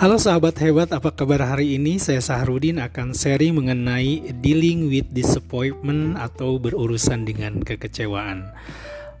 [0.00, 2.00] Halo sahabat hebat, apa kabar hari ini?
[2.00, 8.48] Saya Sahrudin akan sharing mengenai dealing with disappointment atau berurusan dengan kekecewaan.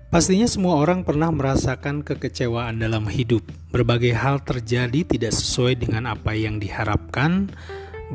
[0.08, 3.44] Pastinya semua orang pernah merasakan kekecewaan dalam hidup.
[3.68, 7.52] Berbagai hal terjadi tidak sesuai dengan apa yang diharapkan,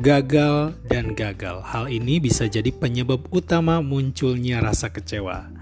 [0.02, 1.62] gagal dan gagal.
[1.62, 5.54] Hal ini bisa jadi penyebab utama munculnya rasa kecewa.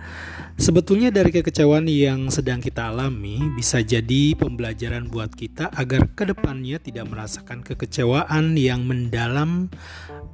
[0.54, 6.78] Sebetulnya dari kekecewaan yang sedang kita alami bisa jadi pembelajaran buat kita agar ke depannya
[6.78, 9.66] tidak merasakan kekecewaan yang mendalam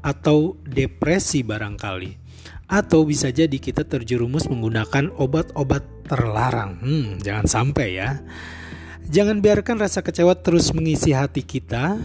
[0.05, 2.21] atau depresi barangkali.
[2.69, 6.77] Atau bisa jadi kita terjerumus menggunakan obat-obat terlarang.
[6.85, 8.21] Hmm, jangan sampai ya.
[9.09, 11.97] Jangan biarkan rasa kecewa terus mengisi hati kita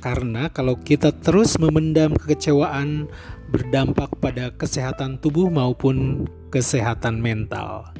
[0.00, 3.08] karena kalau kita terus memendam kekecewaan
[3.54, 7.94] berdampak pada kesehatan tubuh maupun kesehatan mental.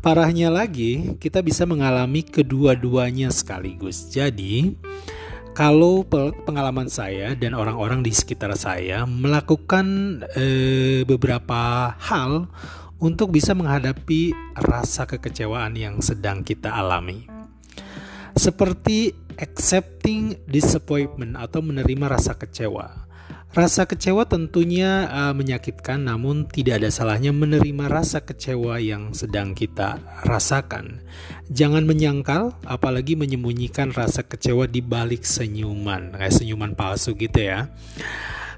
[0.00, 4.08] Parahnya lagi, kita bisa mengalami kedua-duanya sekaligus.
[4.08, 4.72] Jadi,
[5.52, 6.06] kalau
[6.46, 12.48] pengalaman saya dan orang-orang di sekitar saya melakukan eh, beberapa hal
[13.02, 17.26] untuk bisa menghadapi rasa kekecewaan yang sedang kita alami.
[18.38, 23.07] Seperti accepting disappointment atau menerima rasa kecewa.
[23.48, 30.04] Rasa kecewa tentunya uh, menyakitkan, namun tidak ada salahnya menerima rasa kecewa yang sedang kita
[30.20, 31.00] rasakan.
[31.48, 37.72] Jangan menyangkal, apalagi menyembunyikan rasa kecewa di balik senyuman, kayak senyuman palsu gitu ya.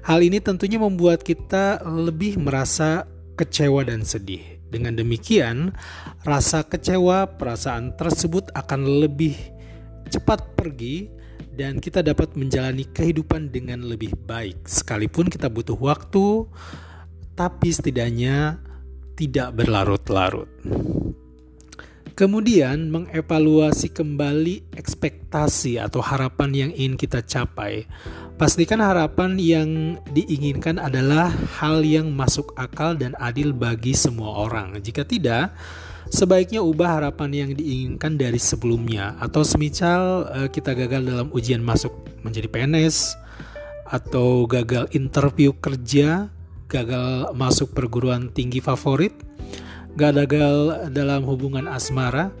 [0.03, 3.07] Hal ini tentunya membuat kita lebih merasa
[3.39, 4.59] kecewa dan sedih.
[4.67, 5.71] Dengan demikian,
[6.27, 9.39] rasa kecewa, perasaan tersebut akan lebih
[10.11, 11.20] cepat pergi
[11.61, 16.49] dan kita dapat menjalani kehidupan dengan lebih baik sekalipun kita butuh waktu
[17.37, 18.57] tapi setidaknya
[19.13, 20.49] tidak berlarut-larut.
[22.17, 27.85] Kemudian mengevaluasi kembali ekspektasi atau harapan yang ingin kita capai.
[28.41, 29.69] Pastikan harapan yang
[30.09, 31.29] diinginkan adalah
[31.61, 34.81] hal yang masuk akal dan adil bagi semua orang.
[34.81, 35.53] Jika tidak,
[36.09, 39.19] sebaiknya ubah harapan yang diinginkan dari sebelumnya.
[39.21, 41.93] Atau semisal uh, kita gagal dalam ujian masuk
[42.25, 43.19] menjadi PNS
[43.91, 46.31] atau gagal interview kerja,
[46.71, 49.11] gagal masuk perguruan tinggi favorit,
[49.99, 52.31] gagal dalam hubungan asmara,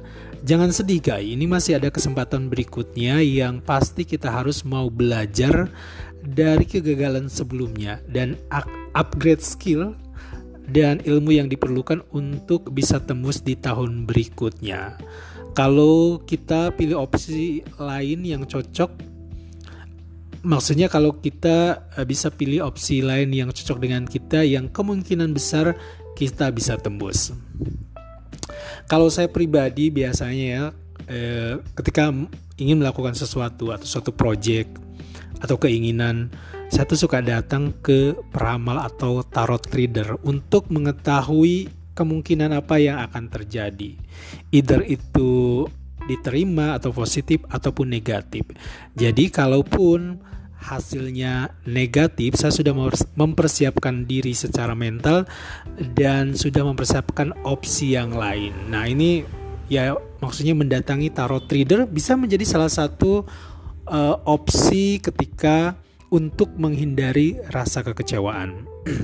[0.47, 5.67] jangan sedih guys, ini masih ada kesempatan berikutnya yang pasti kita harus mau belajar
[6.21, 8.37] dari kegagalan sebelumnya dan
[8.93, 9.97] upgrade skill
[10.69, 14.99] dan ilmu yang diperlukan untuk bisa tembus di tahun berikutnya.
[15.51, 18.87] Kalau kita pilih opsi lain yang cocok,
[20.47, 25.75] maksudnya kalau kita eh, bisa pilih opsi lain yang cocok dengan kita, yang kemungkinan besar
[26.15, 27.35] kita bisa tembus.
[28.87, 30.63] Kalau saya pribadi biasanya ya,
[31.11, 32.15] eh, ketika
[32.55, 34.71] ingin melakukan sesuatu atau suatu project
[35.41, 36.29] atau keinginan
[36.71, 43.27] saya tuh suka datang ke peramal atau tarot reader untuk mengetahui kemungkinan apa yang akan
[43.27, 43.99] terjadi.
[44.55, 45.67] Either itu
[46.07, 48.47] diterima atau positif ataupun negatif.
[48.95, 50.23] Jadi kalaupun
[50.63, 52.71] hasilnya negatif, saya sudah
[53.19, 55.27] mempersiapkan diri secara mental
[55.75, 58.55] dan sudah mempersiapkan opsi yang lain.
[58.71, 59.27] Nah, ini
[59.67, 59.91] ya
[60.23, 63.27] maksudnya mendatangi tarot reader bisa menjadi salah satu
[63.91, 65.75] uh, opsi ketika
[66.11, 68.67] untuk menghindari rasa kekecewaan.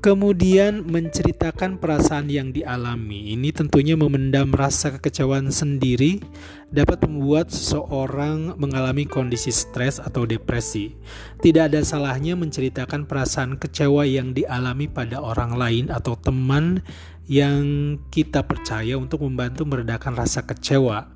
[0.00, 3.36] Kemudian menceritakan perasaan yang dialami.
[3.36, 6.24] Ini tentunya memendam rasa kekecewaan sendiri
[6.72, 10.96] dapat membuat seseorang mengalami kondisi stres atau depresi.
[11.44, 16.80] Tidak ada salahnya menceritakan perasaan kecewa yang dialami pada orang lain atau teman
[17.28, 21.12] yang kita percaya untuk membantu meredakan rasa kecewa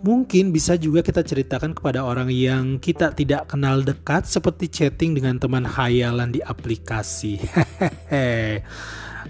[0.00, 5.36] Mungkin bisa juga kita ceritakan kepada orang yang kita tidak kenal dekat seperti chatting dengan
[5.36, 7.36] teman hayalan di aplikasi.
[8.08, 8.64] Hehehe.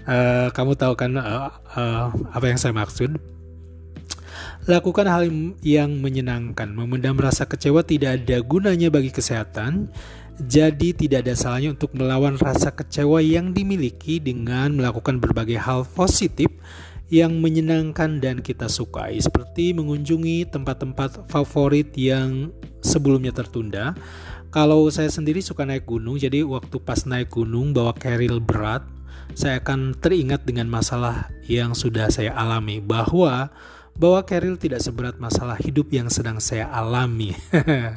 [0.07, 3.19] uh, kamu tahu kan uh, uh, apa yang saya maksud?
[4.63, 5.27] Lakukan hal
[5.59, 6.71] yang menyenangkan.
[6.71, 9.91] Memendam rasa kecewa tidak ada gunanya bagi kesehatan.
[10.39, 16.47] Jadi tidak ada salahnya untuk melawan rasa kecewa yang dimiliki dengan melakukan berbagai hal positif
[17.11, 23.93] yang menyenangkan dan kita sukai seperti mengunjungi tempat-tempat favorit yang sebelumnya tertunda.
[24.47, 28.87] Kalau saya sendiri suka naik gunung, jadi waktu pas naik gunung bawa keril berat,
[29.35, 33.51] saya akan teringat dengan masalah yang sudah saya alami bahwa
[33.95, 37.35] bahwa keril tidak seberat masalah hidup yang sedang saya alami.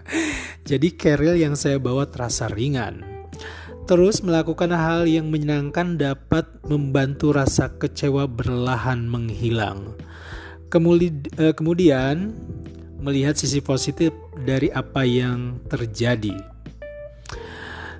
[0.70, 3.13] jadi keril yang saya bawa terasa ringan.
[3.84, 9.92] Terus melakukan hal yang menyenangkan dapat membantu rasa kecewa berlahan menghilang.
[10.72, 12.32] Eh, kemudian
[12.96, 16.32] melihat sisi positif dari apa yang terjadi.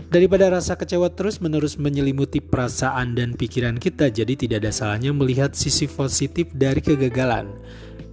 [0.09, 5.85] Daripada rasa kecewa terus-menerus menyelimuti perasaan dan pikiran kita, jadi tidak ada salahnya melihat sisi
[5.85, 7.51] positif dari kegagalan.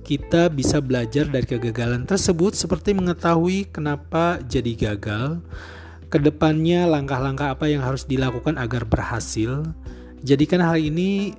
[0.04, 5.40] Kita bisa belajar dari kegagalan tersebut seperti mengetahui kenapa jadi gagal,
[6.12, 9.64] ke depannya langkah-langkah apa yang harus dilakukan agar berhasil.
[10.22, 11.34] Jadikan hal ini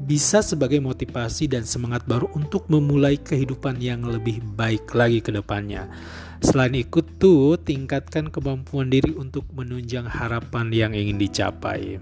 [0.00, 5.92] bisa sebagai motivasi dan semangat baru untuk memulai kehidupan yang lebih baik lagi ke depannya.
[6.40, 12.00] Selain ikut tuh, tingkatkan kemampuan diri untuk menunjang harapan yang ingin dicapai.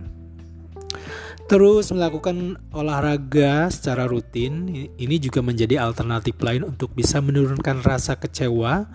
[1.50, 8.86] Terus melakukan olahraga secara rutin, ini juga menjadi alternatif lain untuk bisa menurunkan rasa kecewa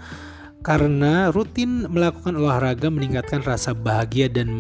[0.64, 4.56] karena rutin melakukan olahraga meningkatkan rasa bahagia dan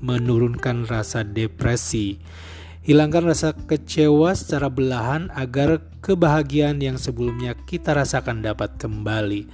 [0.00, 2.16] menurunkan rasa depresi.
[2.84, 9.48] Hilangkan rasa kecewa secara belahan agar kebahagiaan yang sebelumnya kita rasakan dapat kembali.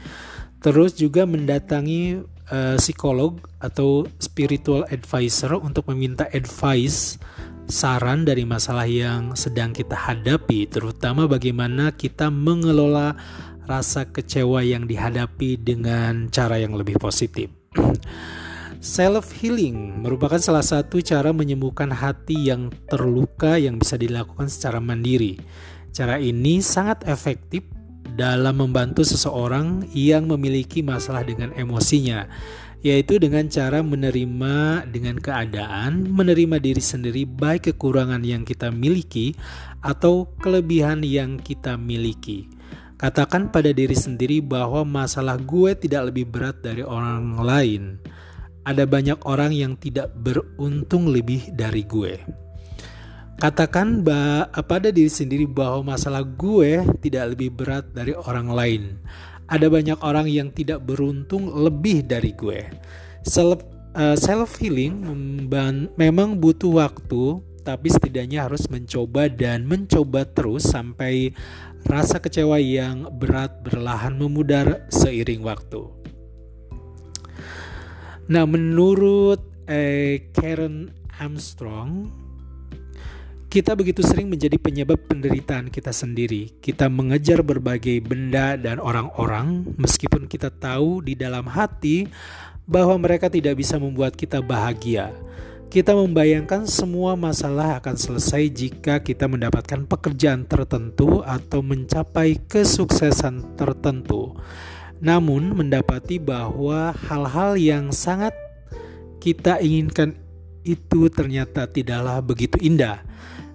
[0.62, 7.22] Terus juga mendatangi uh, psikolog atau spiritual advisor untuk meminta advice
[7.70, 13.14] saran dari masalah yang sedang kita hadapi, terutama bagaimana kita mengelola
[13.68, 17.52] rasa kecewa yang dihadapi dengan cara yang lebih positif.
[18.80, 25.36] Self healing merupakan salah satu cara menyembuhkan hati yang terluka yang bisa dilakukan secara mandiri.
[25.92, 27.60] Cara ini sangat efektif
[28.16, 32.24] dalam membantu seseorang yang memiliki masalah dengan emosinya,
[32.80, 39.36] yaitu dengan cara menerima dengan keadaan, menerima diri sendiri baik kekurangan yang kita miliki
[39.84, 42.59] atau kelebihan yang kita miliki.
[43.00, 47.96] Katakan pada diri sendiri bahwa masalah gue tidak lebih berat dari orang lain
[48.64, 52.20] ada banyak orang yang tidak beruntung lebih dari gue.
[53.40, 54.04] Katakan
[54.68, 58.82] pada diri sendiri bahwa masalah gue tidak lebih berat dari orang lain.
[59.48, 62.68] Ada banyak orang yang tidak beruntung lebih dari gue.
[63.24, 63.64] Self,
[63.96, 65.02] uh, self healing
[65.96, 71.32] memang butuh waktu, tapi setidaknya harus mencoba dan mencoba terus sampai
[71.88, 75.82] rasa kecewa yang berat berlahan memudar seiring waktu.
[78.30, 82.10] Nah, menurut eh, Karen Armstrong,
[83.50, 86.54] kita begitu sering menjadi penyebab penderitaan kita sendiri.
[86.62, 92.06] Kita mengejar berbagai benda dan orang-orang, meskipun kita tahu di dalam hati
[92.70, 95.10] bahwa mereka tidak bisa membuat kita bahagia.
[95.70, 104.34] Kita membayangkan semua masalah akan selesai jika kita mendapatkan pekerjaan tertentu atau mencapai kesuksesan tertentu
[105.00, 108.36] namun mendapati bahwa hal-hal yang sangat
[109.16, 110.12] kita inginkan
[110.60, 113.00] itu ternyata tidaklah begitu indah.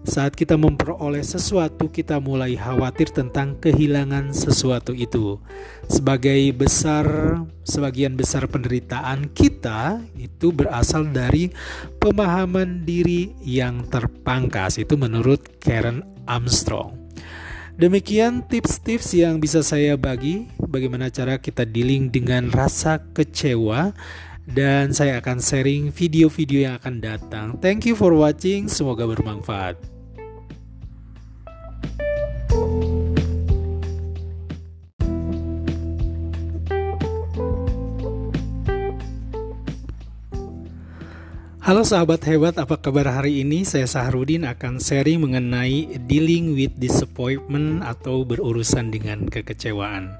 [0.05, 5.41] Saat kita memperoleh sesuatu, kita mulai khawatir tentang kehilangan sesuatu itu.
[5.89, 7.05] Sebagai besar,
[7.65, 11.49] sebagian besar penderitaan kita itu berasal dari
[11.97, 14.77] pemahaman diri yang terpangkas.
[14.77, 16.93] Itu menurut Karen Armstrong.
[17.75, 23.91] Demikian tips-tips yang bisa saya bagi bagaimana cara kita dealing dengan rasa kecewa
[24.45, 27.47] dan saya akan sharing video-video yang akan datang.
[27.57, 29.94] Thank you for watching, semoga bermanfaat.
[41.65, 43.65] Halo sahabat hebat, apa kabar hari ini?
[43.65, 50.13] Saya Sahrudin akan sharing mengenai dealing with disappointment atau berurusan dengan kekecewaan.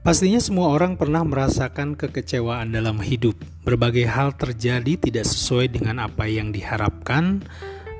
[0.00, 3.36] Pastinya semua orang pernah merasakan kekecewaan dalam hidup.
[3.68, 7.44] Berbagai hal terjadi tidak sesuai dengan apa yang diharapkan,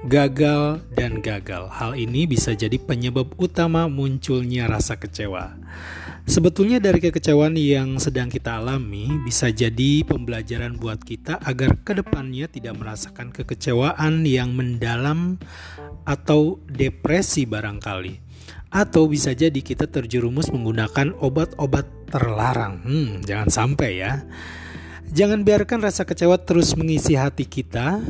[0.03, 1.71] gagal dan gagal.
[1.71, 5.55] Hal ini bisa jadi penyebab utama munculnya rasa kecewa.
[6.23, 12.47] Sebetulnya dari kekecewaan yang sedang kita alami bisa jadi pembelajaran buat kita agar ke depannya
[12.47, 15.43] tidak merasakan kekecewaan yang mendalam
[16.07, 18.23] atau depresi barangkali.
[18.73, 22.81] Atau bisa jadi kita terjerumus menggunakan obat-obat terlarang.
[22.87, 24.23] Hmm, jangan sampai ya.
[25.13, 28.01] Jangan biarkan rasa kecewa terus mengisi hati kita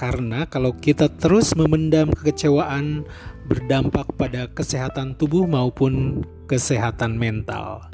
[0.00, 3.04] karena kalau kita terus memendam kekecewaan
[3.44, 7.84] berdampak pada kesehatan tubuh maupun kesehatan mental.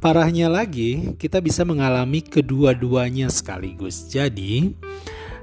[0.00, 4.08] Parahnya lagi, kita bisa mengalami kedua-duanya sekaligus.
[4.08, 4.72] Jadi,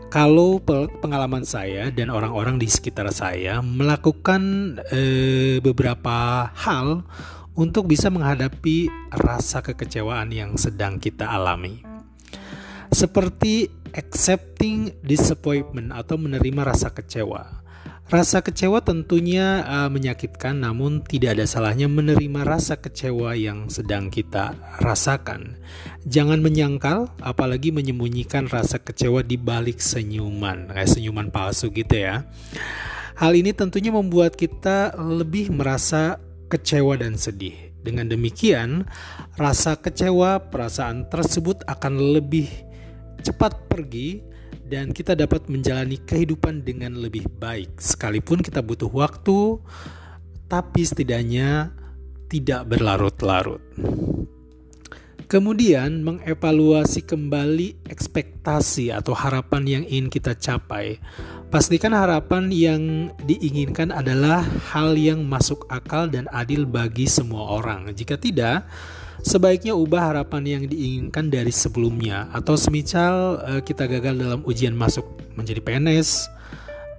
[0.10, 0.58] kalau
[0.98, 4.42] pengalaman saya dan orang-orang di sekitar saya melakukan
[4.90, 7.06] eh, beberapa hal
[7.54, 11.93] untuk bisa menghadapi rasa kekecewaan yang sedang kita alami.
[12.94, 17.66] Seperti accepting disappointment atau menerima rasa kecewa.
[18.14, 24.54] Rasa kecewa tentunya uh, menyakitkan, namun tidak ada salahnya menerima rasa kecewa yang sedang kita
[24.78, 25.58] rasakan.
[26.06, 32.30] Jangan menyangkal, apalagi menyembunyikan rasa kecewa di balik senyuman, kayak senyuman palsu gitu ya.
[33.18, 36.22] Hal ini tentunya membuat kita lebih merasa
[36.54, 37.74] kecewa dan sedih.
[37.82, 38.86] Dengan demikian,
[39.42, 42.73] rasa kecewa, perasaan tersebut akan lebih
[43.24, 44.20] cepat pergi
[44.68, 47.80] dan kita dapat menjalani kehidupan dengan lebih baik.
[47.80, 49.60] Sekalipun kita butuh waktu,
[50.52, 51.72] tapi setidaknya
[52.28, 53.62] tidak berlarut-larut.
[55.34, 61.02] Kemudian mengevaluasi kembali ekspektasi atau harapan yang ingin kita capai.
[61.50, 67.90] Pastikan harapan yang diinginkan adalah hal yang masuk akal dan adil bagi semua orang.
[67.98, 68.70] Jika tidak,
[69.24, 72.30] sebaiknya ubah harapan yang diinginkan dari sebelumnya.
[72.36, 76.30] Atau semisal uh, kita gagal dalam ujian masuk menjadi PNS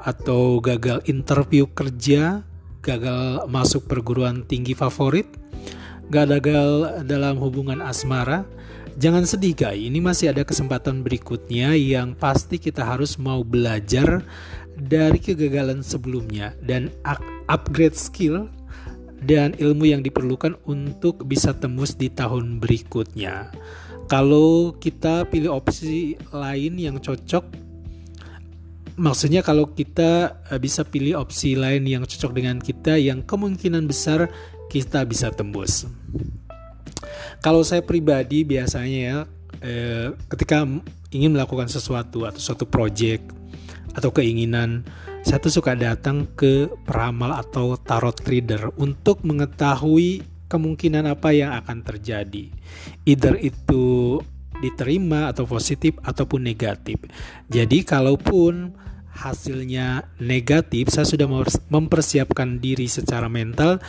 [0.02, 2.42] atau gagal interview kerja,
[2.84, 5.28] gagal masuk perguruan tinggi favorit,
[6.12, 8.44] gagal dalam hubungan asmara,
[9.00, 14.20] jangan sedih guys, ini masih ada kesempatan berikutnya yang pasti kita harus mau belajar
[14.76, 16.90] dari kegagalan sebelumnya dan
[17.48, 18.50] upgrade skill
[19.24, 23.50] dan ilmu yang diperlukan untuk bisa tembus di tahun berikutnya.
[24.04, 27.44] Kalau kita pilih opsi lain yang cocok,
[29.00, 34.28] maksudnya kalau kita eh, bisa pilih opsi lain yang cocok dengan kita, yang kemungkinan besar
[34.68, 35.88] kita bisa tembus.
[37.40, 39.16] Kalau saya pribadi biasanya ya,
[39.64, 40.68] eh, ketika
[41.14, 43.24] ingin melakukan sesuatu atau suatu project
[43.94, 44.84] atau keinginan
[45.24, 50.20] saya tuh suka datang ke peramal atau tarot reader untuk mengetahui
[50.52, 52.52] kemungkinan apa yang akan terjadi.
[53.08, 54.20] Either itu
[54.60, 57.00] diterima atau positif ataupun negatif.
[57.48, 58.76] Jadi kalaupun
[59.14, 61.26] hasilnya negatif, saya sudah
[61.72, 63.80] mempersiapkan diri secara mental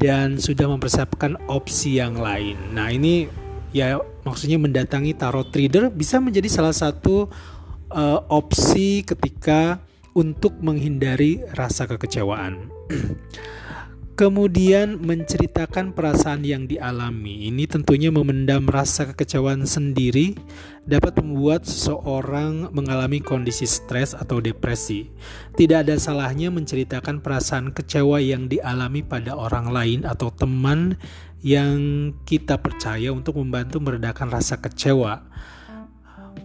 [0.00, 2.58] dan sudah mempersiapkan opsi yang lain.
[2.74, 3.30] Nah, ini
[3.70, 7.28] ya maksudnya mendatangi tarot reader bisa menjadi salah satu
[7.92, 9.78] uh, opsi ketika
[10.14, 12.70] untuk menghindari rasa kekecewaan.
[14.14, 17.50] Kemudian menceritakan perasaan yang dialami.
[17.50, 20.38] Ini tentunya memendam rasa kekecewaan sendiri
[20.86, 25.10] dapat membuat seseorang mengalami kondisi stres atau depresi.
[25.58, 30.94] Tidak ada salahnya menceritakan perasaan kecewa yang dialami pada orang lain atau teman
[31.42, 35.26] yang kita percaya untuk membantu meredakan rasa kecewa.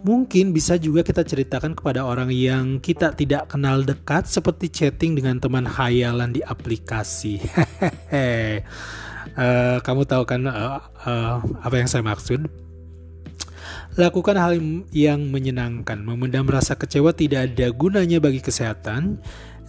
[0.00, 5.36] Mungkin bisa juga kita ceritakan kepada orang yang kita tidak kenal dekat seperti chatting dengan
[5.36, 7.36] teman hayalan di aplikasi.
[7.36, 8.64] Hehehe.
[9.36, 12.48] uh, kamu tahu kan uh, uh, apa yang saya maksud?
[14.00, 14.56] Lakukan hal
[14.94, 16.00] yang menyenangkan.
[16.00, 19.20] Memendam rasa kecewa tidak ada gunanya bagi kesehatan.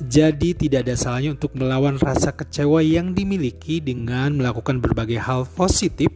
[0.02, 6.10] Jadi tidak ada salahnya untuk melawan rasa kecewa yang dimiliki dengan melakukan berbagai hal positif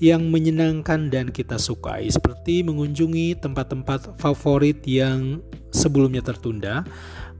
[0.00, 6.88] yang menyenangkan dan kita sukai seperti mengunjungi tempat-tempat favorit yang sebelumnya tertunda.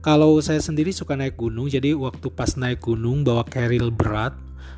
[0.01, 4.33] Kalau saya sendiri suka naik gunung, jadi waktu pas naik gunung bawa keril berat,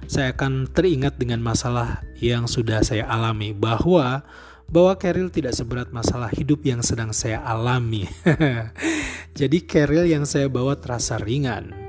[0.08, 4.24] saya akan teringat dengan masalah yang sudah saya alami bahwa
[4.68, 8.08] bawa keril tidak seberat masalah hidup yang sedang saya alami.
[9.40, 11.83] jadi keril yang saya bawa terasa ringan.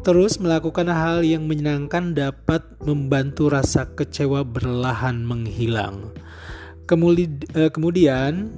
[0.00, 6.16] Terus melakukan hal yang menyenangkan dapat membantu rasa kecewa berlahan menghilang.
[6.90, 8.48] Eh, kemudian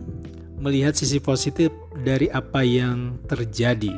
[0.62, 1.74] melihat sisi positif
[2.06, 3.92] dari apa yang terjadi.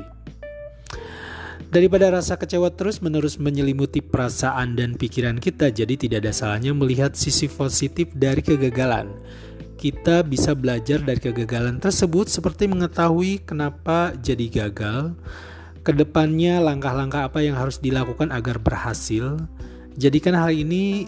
[1.68, 7.50] Daripada rasa kecewa terus-menerus menyelimuti perasaan dan pikiran kita, jadi tidak ada salahnya melihat sisi
[7.50, 9.10] positif dari kegagalan.
[9.74, 15.18] Kita bisa belajar dari kegagalan tersebut seperti mengetahui kenapa jadi gagal,
[15.84, 19.36] ke depannya langkah-langkah apa yang harus dilakukan agar berhasil.
[20.00, 21.06] Jadikan hal ini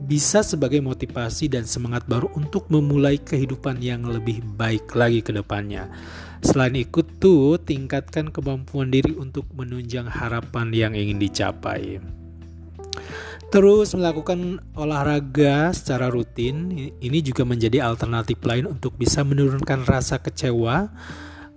[0.00, 5.92] bisa sebagai motivasi dan semangat baru untuk memulai kehidupan yang lebih baik lagi ke depannya.
[6.40, 12.00] Selain ikut tuh, tingkatkan kemampuan diri untuk menunjang harapan yang ingin dicapai.
[13.52, 20.88] Terus melakukan olahraga secara rutin, ini juga menjadi alternatif lain untuk bisa menurunkan rasa kecewa,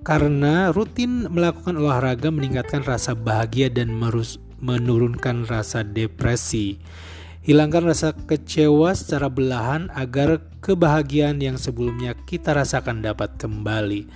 [0.04, 6.80] karena rutin melakukan olahraga meningkatkan rasa bahagia dan merus menurunkan rasa depresi.
[7.44, 14.08] Hilangkan rasa kecewa secara belahan agar kebahagiaan yang sebelumnya kita rasakan dapat kembali.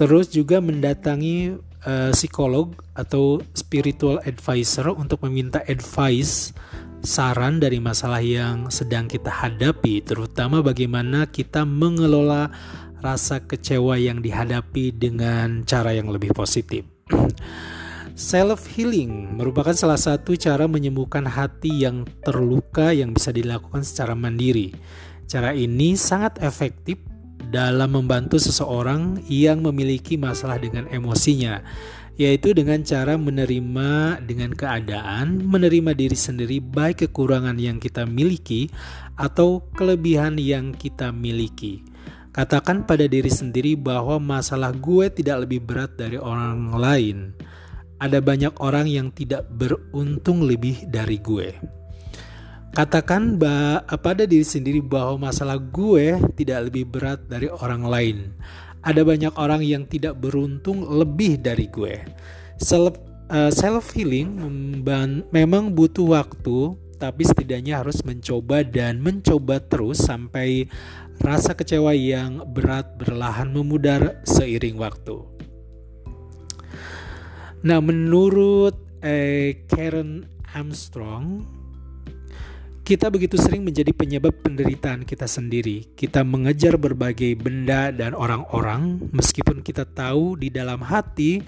[0.00, 6.56] Terus juga mendatangi uh, psikolog atau spiritual advisor untuk meminta advice
[7.04, 12.48] saran dari masalah yang sedang kita hadapi, terutama bagaimana kita mengelola
[13.04, 16.88] rasa kecewa yang dihadapi dengan cara yang lebih positif.
[18.16, 24.72] Self healing merupakan salah satu cara menyembuhkan hati yang terluka yang bisa dilakukan secara mandiri.
[25.28, 26.96] Cara ini sangat efektif
[27.50, 31.60] dalam membantu seseorang yang memiliki masalah dengan emosinya,
[32.14, 38.70] yaitu dengan cara menerima dengan keadaan, menerima diri sendiri baik kekurangan yang kita miliki
[39.18, 41.93] atau kelebihan yang kita miliki.
[42.34, 47.30] Katakan pada diri sendiri bahwa masalah gue tidak lebih berat dari orang lain
[48.04, 51.56] ada banyak orang yang tidak beruntung lebih dari gue.
[52.74, 53.38] Katakan
[54.02, 58.16] pada diri sendiri bahwa masalah gue tidak lebih berat dari orang lain.
[58.84, 62.02] Ada banyak orang yang tidak beruntung lebih dari gue.
[62.58, 62.98] Self,
[63.30, 64.36] uh, self healing
[65.30, 70.66] memang butuh waktu, tapi setidaknya harus mencoba dan mencoba terus sampai
[71.22, 75.22] rasa kecewa yang berat berlahan memudar seiring waktu.
[77.64, 81.44] Nah, menurut eh, Karen Armstrong,
[82.84, 85.88] kita begitu sering menjadi penyebab penderitaan kita sendiri.
[85.96, 91.40] Kita mengejar berbagai benda dan orang-orang, meskipun kita tahu di dalam hati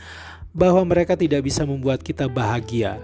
[0.56, 2.96] bahwa mereka tidak bisa membuat kita bahagia.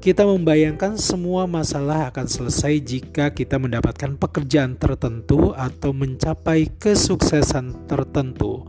[0.00, 8.64] Kita membayangkan semua masalah akan selesai jika kita mendapatkan pekerjaan tertentu atau mencapai kesuksesan tertentu.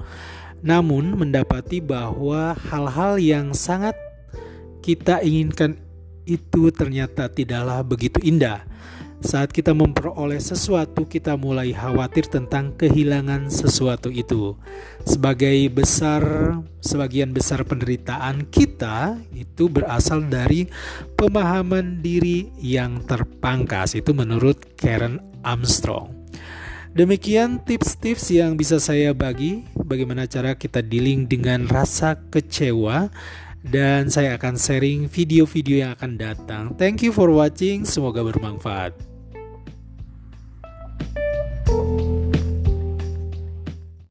[0.59, 3.95] Namun, mendapati bahwa hal-hal yang sangat
[4.83, 5.79] kita inginkan
[6.27, 8.67] itu ternyata tidaklah begitu indah.
[9.21, 14.57] Saat kita memperoleh sesuatu, kita mulai khawatir tentang kehilangan sesuatu itu.
[15.05, 16.25] Sebagai besar,
[16.81, 20.65] sebagian besar penderitaan kita itu berasal dari
[21.13, 23.93] pemahaman diri yang terpangkas.
[23.93, 26.17] Itu menurut Karen Armstrong.
[26.97, 33.13] Demikian tips-tips yang bisa saya bagi bagaimana cara kita dealing dengan rasa kecewa
[33.61, 36.63] dan saya akan sharing video-video yang akan datang.
[36.73, 39.10] Thank you for watching, semoga bermanfaat.